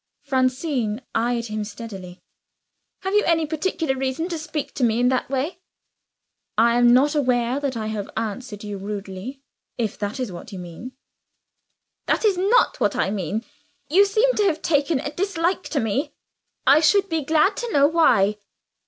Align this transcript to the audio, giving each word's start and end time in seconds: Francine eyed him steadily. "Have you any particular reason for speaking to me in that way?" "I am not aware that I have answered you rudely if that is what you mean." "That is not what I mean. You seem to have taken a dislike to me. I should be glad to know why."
Francine 0.23 1.03
eyed 1.13 1.45
him 1.45 1.63
steadily. 1.63 2.23
"Have 3.03 3.13
you 3.13 3.23
any 3.27 3.45
particular 3.45 3.95
reason 3.95 4.27
for 4.31 4.39
speaking 4.39 4.73
to 4.73 4.83
me 4.83 4.99
in 4.99 5.09
that 5.09 5.29
way?" 5.29 5.59
"I 6.57 6.75
am 6.79 6.91
not 6.91 7.13
aware 7.13 7.59
that 7.59 7.77
I 7.77 7.85
have 7.85 8.09
answered 8.17 8.63
you 8.63 8.79
rudely 8.79 9.43
if 9.77 9.99
that 9.99 10.19
is 10.19 10.31
what 10.31 10.51
you 10.51 10.57
mean." 10.57 10.93
"That 12.07 12.25
is 12.25 12.35
not 12.35 12.79
what 12.79 12.95
I 12.95 13.11
mean. 13.11 13.45
You 13.91 14.05
seem 14.07 14.33
to 14.37 14.43
have 14.45 14.63
taken 14.63 14.99
a 14.99 15.11
dislike 15.11 15.65
to 15.65 15.79
me. 15.79 16.15
I 16.65 16.79
should 16.79 17.07
be 17.07 17.23
glad 17.23 17.55
to 17.57 17.71
know 17.71 17.85
why." 17.87 18.37